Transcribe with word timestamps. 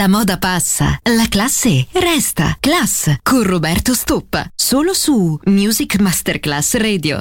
La 0.00 0.08
moda 0.08 0.38
passa, 0.38 0.98
la 1.14 1.26
classe 1.28 1.86
resta. 1.92 2.56
Class 2.58 3.16
con 3.22 3.42
Roberto 3.42 3.92
Stoppa. 3.92 4.50
Solo 4.54 4.94
su 4.94 5.38
Music 5.44 5.98
Masterclass 5.98 6.76
Radio. 6.76 7.20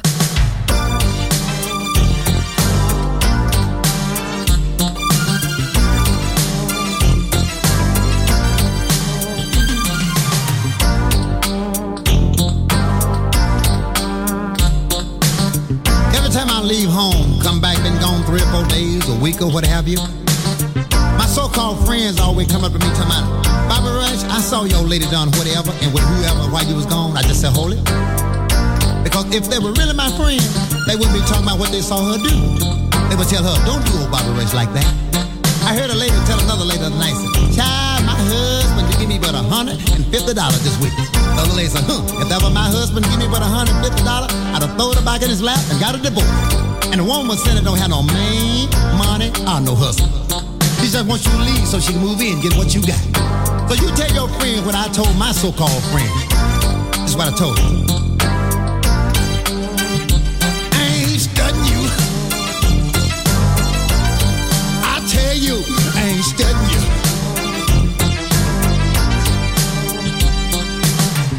Every 16.13 16.29
time 16.31 16.49
I 16.49 16.61
leave 16.63 16.89
home, 16.89 17.41
come 17.43 17.59
back, 17.59 17.81
been 17.81 17.99
gone 17.99 18.23
three 18.23 18.41
or 18.41 18.47
four 18.53 18.65
days, 18.69 19.05
a 19.09 19.15
week 19.15 19.41
or 19.41 19.51
what 19.51 19.65
have 19.65 19.85
you. 19.85 19.99
So-called 21.39 21.79
friends 21.87 22.19
always 22.19 22.51
come 22.51 22.67
up 22.67 22.75
to 22.75 22.79
me 22.83 22.91
talking 22.99 23.15
about, 23.15 23.23
Bobby 23.71 23.87
Rush, 23.95 24.27
I 24.27 24.43
saw 24.43 24.67
your 24.67 24.83
lady 24.83 25.07
done 25.07 25.31
whatever 25.39 25.71
and 25.79 25.87
with 25.95 26.03
whoever 26.03 26.51
while 26.51 26.67
you 26.67 26.75
was 26.75 26.83
gone. 26.83 27.15
I 27.15 27.23
just 27.23 27.39
said, 27.39 27.55
hold 27.55 27.71
it. 27.71 27.79
Because 29.07 29.23
if 29.31 29.47
they 29.47 29.55
were 29.55 29.71
really 29.79 29.95
my 29.95 30.11
friend, 30.19 30.43
they 30.83 30.99
wouldn't 30.99 31.15
be 31.15 31.23
talking 31.23 31.47
about 31.47 31.55
what 31.55 31.71
they 31.71 31.79
saw 31.79 32.11
her 32.11 32.19
do. 32.19 32.35
They 33.07 33.15
would 33.15 33.31
tell 33.31 33.39
her, 33.39 33.55
don't 33.63 33.79
do 33.87 34.03
old 34.03 34.11
Bobby 34.11 34.35
Rush 34.35 34.51
like 34.51 34.67
that. 34.75 34.83
I 35.63 35.79
heard 35.79 35.87
a 35.87 35.95
lady 35.95 36.19
tell 36.27 36.43
another 36.43 36.67
lady 36.67 36.83
the 36.83 36.91
night, 36.99 37.15
child, 37.55 38.03
my 38.03 38.19
husband 38.19 38.91
give 38.99 39.07
me 39.07 39.15
but 39.15 39.31
a 39.31 39.39
hundred 39.39 39.79
and 39.95 40.03
fifty 40.11 40.35
dollars 40.35 40.59
this 40.67 40.75
week. 40.83 40.91
The 40.91 41.39
other 41.39 41.55
lady 41.55 41.71
said, 41.71 41.87
huh, 41.87 42.03
if 42.19 42.27
that 42.27 42.43
were 42.43 42.51
my 42.51 42.67
husband 42.67 43.07
give 43.07 43.15
me 43.15 43.31
but 43.31 43.39
a 43.39 43.47
hundred 43.47 43.79
and 43.79 43.87
fifty 43.87 44.03
dollars, 44.03 44.35
I'd 44.51 44.59
have 44.59 44.75
thrown 44.75 44.91
it 44.91 45.07
back 45.07 45.23
in 45.23 45.31
his 45.31 45.39
lap 45.39 45.63
and 45.71 45.79
got 45.79 45.95
a 45.95 46.03
divorce. 46.03 46.27
And 46.91 46.99
the 46.99 47.07
woman 47.07 47.39
said 47.39 47.55
it 47.55 47.63
don't 47.63 47.79
have 47.79 47.95
no 47.95 48.03
man, 48.03 48.67
money, 48.99 49.31
or 49.47 49.63
no 49.63 49.71
husband. 49.71 50.11
She 50.79 50.87
just 50.87 51.05
wants 51.07 51.25
you 51.25 51.31
to 51.33 51.37
leave 51.39 51.67
so 51.67 51.79
she 51.79 51.93
can 51.93 52.01
move 52.01 52.21
in 52.21 52.39
get 52.41 52.55
what 52.57 52.73
you 52.73 52.81
got. 52.81 52.99
So 53.69 53.75
you 53.75 53.91
tell 53.95 54.11
your 54.11 54.27
friend 54.39 54.65
what 54.65 54.75
I 54.75 54.87
told 54.89 55.15
my 55.17 55.31
so-called 55.31 55.83
friend. 55.91 56.09
This 57.03 57.11
is 57.11 57.15
what 57.15 57.27
I 57.27 57.37
told 57.37 57.59
her. 57.59 57.65
Ain't 60.79 61.21
studying 61.21 61.65
you. 61.69 61.83
I 64.81 65.03
tell 65.07 65.35
you, 65.35 65.63
ain't 65.99 66.23
studying 66.23 66.69
you. 66.73 66.81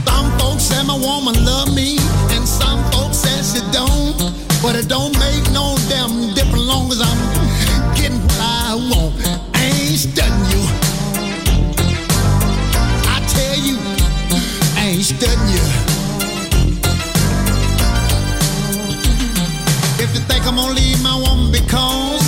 Some 0.07 0.31
folks 0.39 0.65
say 0.65 0.83
my 0.85 0.95
woman 0.95 1.45
love 1.45 1.75
me, 1.75 1.99
and 2.37 2.47
some 2.47 2.85
folks 2.93 3.17
say 3.19 3.43
she 3.43 3.61
don't. 3.73 4.17
But 4.63 4.77
it 4.77 4.87
don't 4.89 5.19
make 5.19 5.51
no 5.51 5.75
damn 5.89 6.35
difference 6.35 6.67
long 6.67 6.93
as 6.93 7.01
I'm 7.01 7.19
getting 7.97 8.21
what 8.21 8.41
I 8.41 8.75
want. 8.75 9.30
Ain't 10.01 10.17
studying 10.17 10.51
you. 10.51 10.65
I 13.05 13.21
tell 13.29 13.57
you, 13.59 13.77
I 14.79 14.87
ain't 14.93 15.05
studying 15.05 15.49
you. 15.53 15.65
If 20.03 20.15
you 20.15 20.21
think 20.21 20.47
I'm 20.47 20.57
gonna 20.57 20.73
leave 20.73 21.03
my 21.03 21.17
woman 21.17 21.53
because 21.53 22.27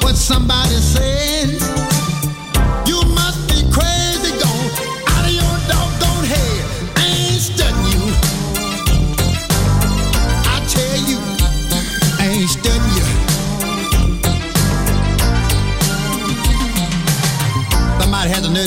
what 0.00 0.14
somebody 0.14 0.76
said, 0.76 1.37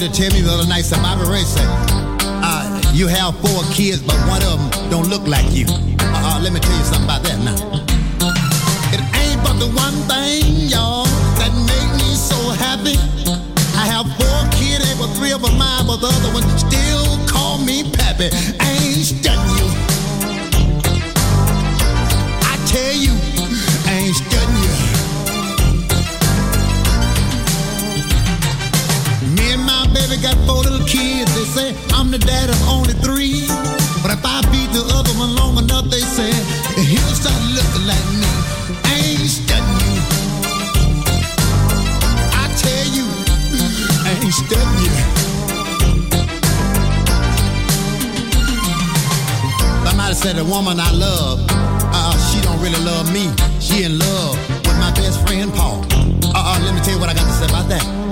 to 0.02 0.10
tell 0.10 0.32
me 0.34 0.42
the 0.42 0.50
other 0.50 0.68
night, 0.68 0.84
Bobby 0.90 1.30
Ray 1.30 1.44
said, 1.44 1.68
uh, 2.42 2.82
you 2.92 3.06
have 3.06 3.38
four 3.40 3.62
kids, 3.72 4.02
but 4.02 4.16
one 4.28 4.42
of 4.42 4.58
them 4.58 4.90
don't 4.90 5.08
look 5.10 5.28
like 5.28 5.46
you. 5.52 5.66
Uh, 5.70 6.40
let 6.42 6.52
me 6.52 6.60
tell 6.60 6.76
you 6.76 6.84
something 6.86 7.04
about 7.04 7.22
that 7.22 7.38
now. 7.46 7.71
The 32.12 32.20
dad 32.20 32.50
of 32.50 32.60
only 32.68 32.94
three. 33.00 33.48
But 34.04 34.12
if 34.12 34.20
I 34.26 34.44
beat 34.52 34.68
the 34.76 34.84
other 34.92 35.14
one 35.16 35.34
long 35.34 35.58
enough, 35.58 35.86
they 35.86 36.04
say 36.04 36.28
he'll 36.76 37.16
start 37.16 37.40
looking 37.56 37.88
like 37.88 38.06
me. 38.20 38.28
Ain't 38.92 39.32
studying 39.32 39.96
you. 39.96 40.04
I 42.36 42.52
tell 42.60 42.86
you, 42.92 43.08
I 44.04 44.12
ain't 44.20 44.36
studying 44.36 44.84
you. 44.84 44.96
Somebody 49.88 50.16
said 50.16 50.36
the 50.36 50.44
woman 50.44 50.82
I 50.82 50.92
love, 50.92 51.40
uh, 51.96 52.12
she 52.28 52.42
don't 52.42 52.60
really 52.60 52.84
love 52.84 53.08
me. 53.14 53.32
She 53.62 53.84
in 53.84 53.98
love 53.98 54.36
with 54.68 54.78
my 54.84 54.92
best 54.96 55.26
friend 55.26 55.54
Paul. 55.54 55.86
Uh, 56.36 56.36
uh, 56.36 56.60
let 56.66 56.76
me 56.76 56.82
tell 56.82 56.94
you 56.94 57.00
what 57.00 57.10
I 57.10 57.14
got 57.14 57.24
to 57.24 57.34
say 57.40 57.46
about 57.46 57.70
that. 57.70 58.11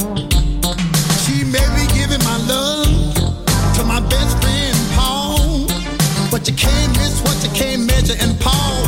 But 6.39 6.47
you 6.47 6.55
can't 6.55 6.95
miss 6.95 7.21
what 7.21 7.43
you 7.43 7.49
can't 7.53 7.85
measure, 7.85 8.15
and 8.21 8.39
Paul 8.39 8.78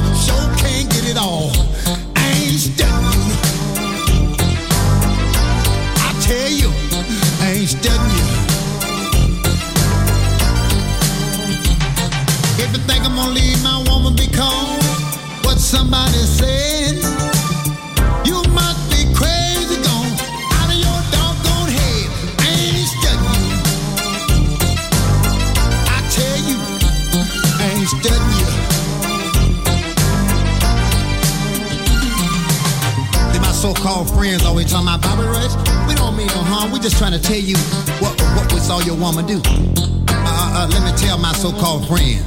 friends 34.22 34.46
always 34.46 34.70
talking 34.70 34.86
about 34.86 35.02
Bobby 35.02 35.26
Rush. 35.26 35.50
We 35.90 35.96
don't 35.98 36.16
mean 36.16 36.28
no 36.28 36.46
harm. 36.46 36.70
We 36.70 36.78
just 36.78 36.98
trying 37.02 37.18
to 37.18 37.22
tell 37.22 37.42
you 37.42 37.58
what 37.98 38.14
what 38.38 38.46
we 38.54 38.60
saw 38.62 38.78
your 38.86 38.94
woman 38.94 39.26
do. 39.26 39.42
Uh, 39.42 40.62
uh, 40.62 40.68
let 40.70 40.86
me 40.86 40.94
tell 40.94 41.18
my 41.18 41.34
so-called 41.34 41.90
friend. 41.90 42.22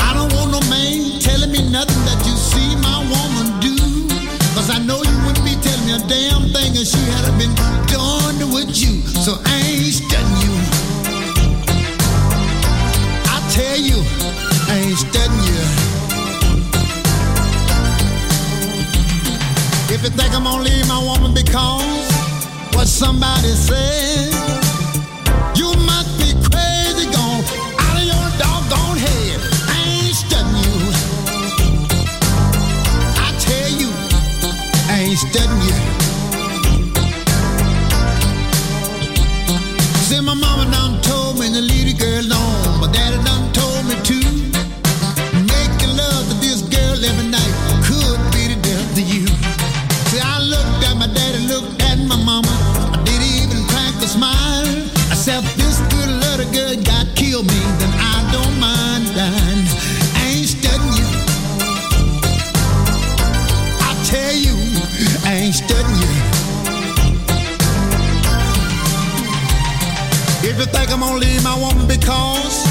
I 0.00 0.16
don't 0.16 0.32
want 0.32 0.56
no 0.56 0.60
man 0.72 1.20
telling 1.20 1.52
me 1.52 1.60
nothing 1.68 2.00
that 2.08 2.20
you 2.24 2.32
see 2.32 2.80
my 2.80 3.04
woman 3.12 3.46
do. 3.60 3.76
Cause 4.56 4.72
I 4.72 4.80
know 4.88 5.04
you 5.04 5.16
wouldn't 5.28 5.44
be 5.44 5.52
telling 5.60 5.84
me 5.84 6.00
a 6.00 6.02
damn 6.08 6.48
thing 6.48 6.72
if 6.72 6.88
she 6.88 7.02
had 7.12 7.28
been 7.36 7.52
done 7.92 8.40
with 8.56 8.72
you. 8.80 9.04
So 9.20 9.36
I 9.44 9.65
You 20.06 20.12
think 20.12 20.32
I'm 20.36 20.44
gonna 20.44 20.62
leave 20.62 20.86
my 20.86 21.02
woman 21.02 21.34
because 21.34 22.06
what 22.76 22.86
somebody 22.86 23.48
said, 23.48 24.35
myself, 55.26 55.56
this 55.56 55.80
good 55.92 56.08
little 56.08 56.52
girl 56.52 56.76
got 56.84 57.06
killed 57.16 57.46
me, 57.46 57.60
then 57.78 57.90
I 57.98 58.30
don't 58.32 58.60
mind 58.60 59.06
dying. 59.14 59.66
I 60.14 60.26
ain't 60.36 60.46
studying 60.46 60.94
you. 60.94 61.08
I 63.80 63.92
tell 64.04 64.34
you, 64.34 64.54
I 65.24 65.32
ain't 65.34 65.54
studying 65.54 66.00
you. 66.00 66.12
If 70.48 70.58
you 70.60 70.66
think 70.66 70.92
I'm 70.92 71.00
gonna 71.00 71.18
leave 71.18 71.42
my 71.42 71.58
woman 71.58 71.88
because 71.88 72.64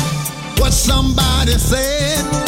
what 0.58 0.72
somebody 0.72 1.52
said. 1.54 2.45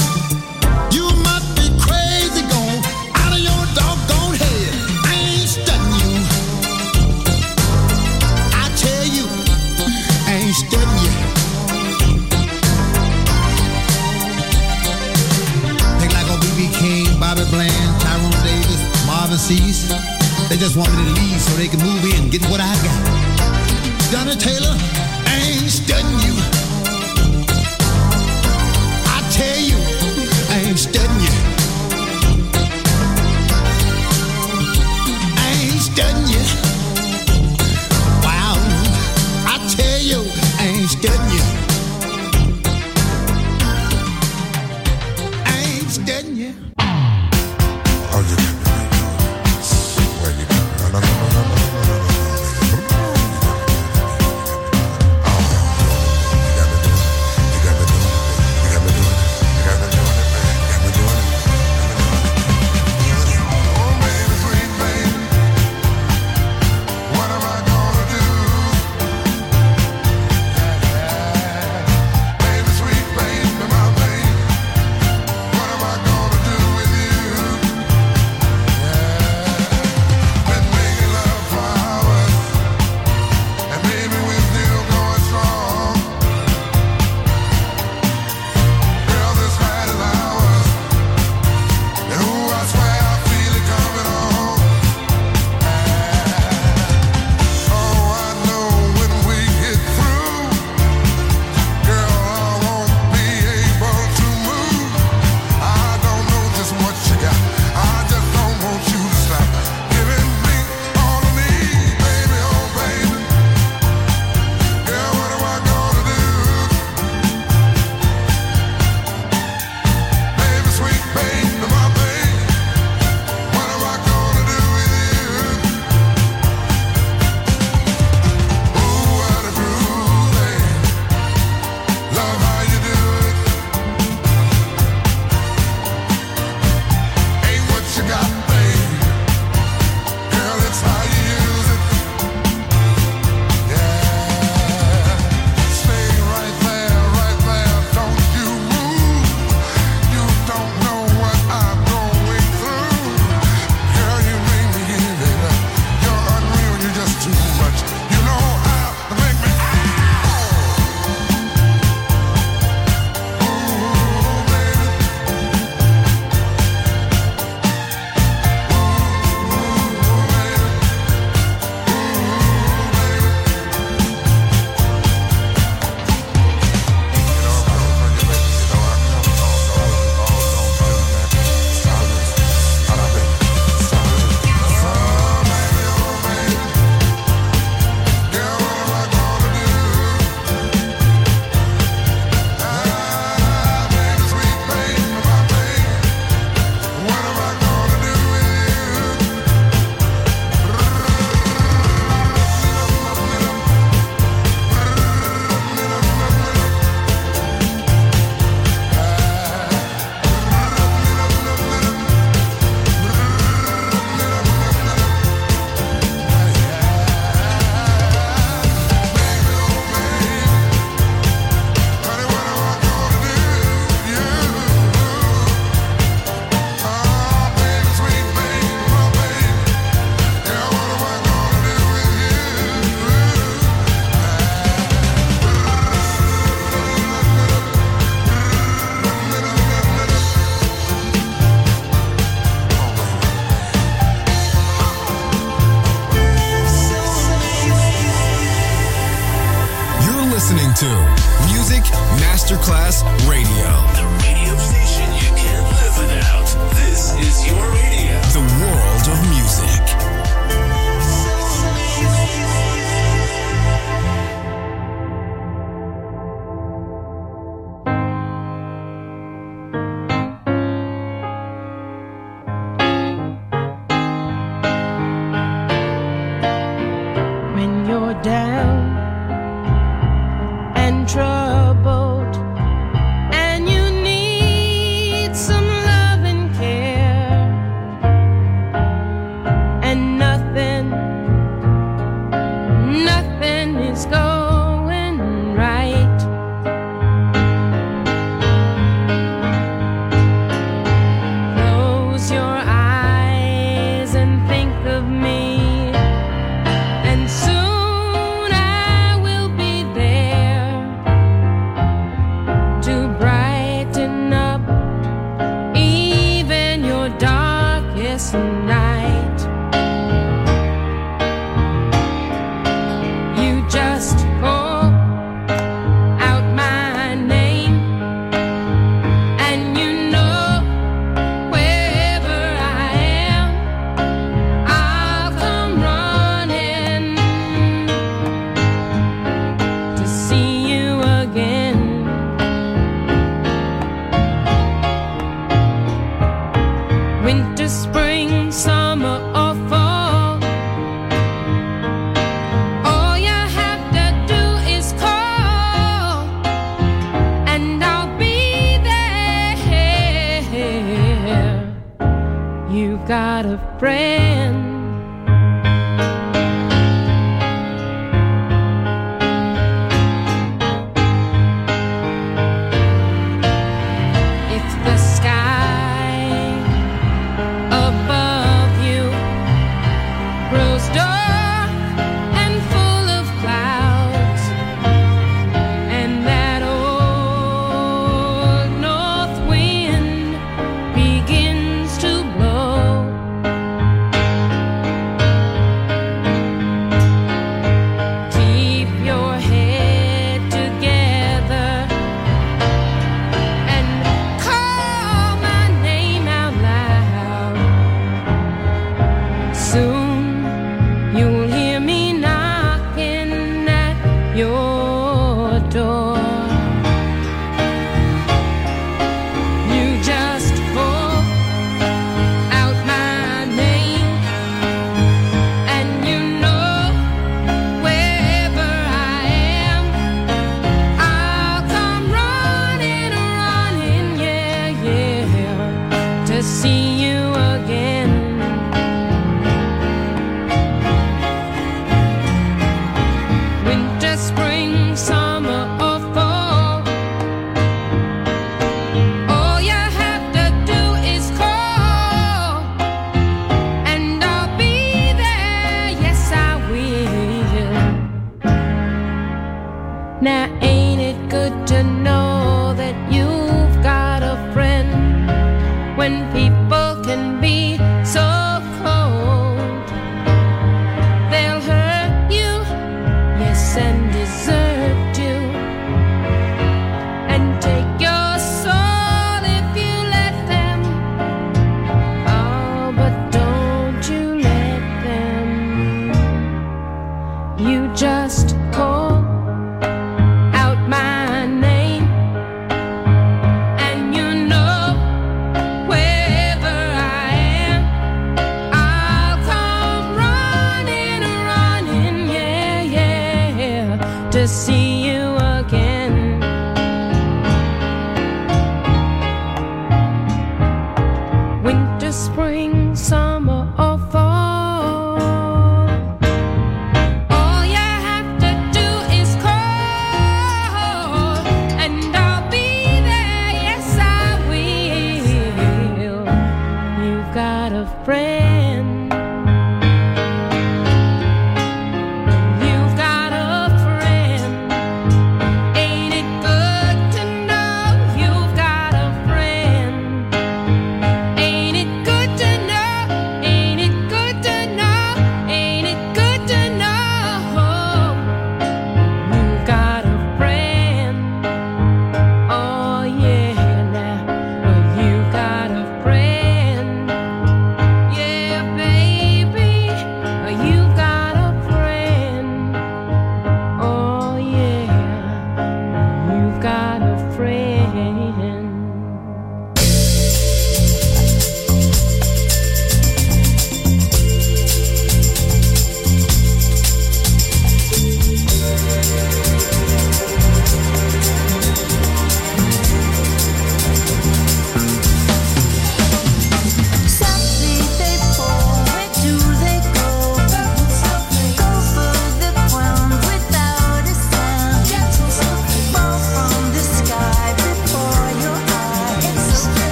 They 20.58 20.64
just 20.64 20.76
want 20.76 20.90
me 20.98 21.04
to 21.06 21.22
leave 21.22 21.40
so 21.40 21.56
they 21.56 21.68
can 21.68 21.80
move 21.82 22.04
in, 22.04 22.32
get 22.32 22.42
what 22.50 22.60
I 22.60 22.74
got. 22.82 24.12
Donna 24.12 24.36
Taylor. 24.36 24.97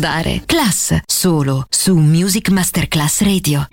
ricordare. 0.00 0.42
Class, 0.46 0.98
solo 1.06 1.66
su 1.68 1.96
Music 1.96 2.48
Masterclass 2.48 3.20
Radio. 3.20 3.68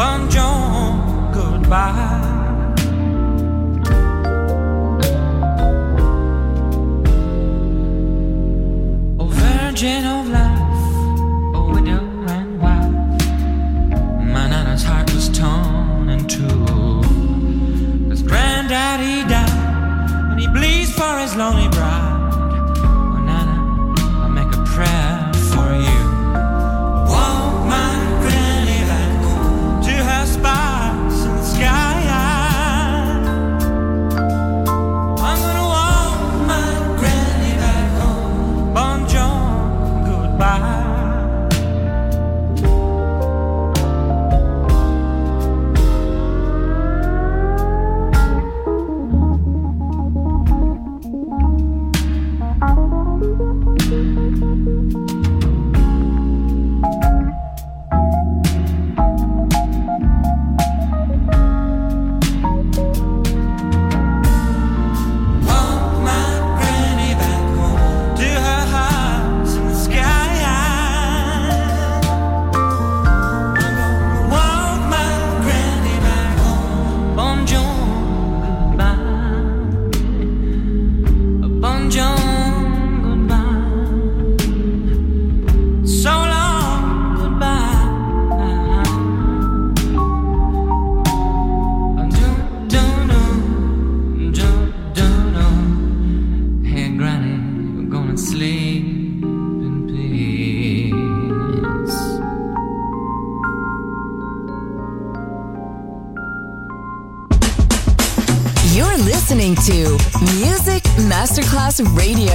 Bon 0.00 0.26
Jovi, 0.30 1.30
goodbye. 1.30 2.39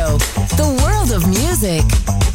The 0.05 0.79
world 0.83 1.11
of 1.11 1.27
music. 1.27 2.34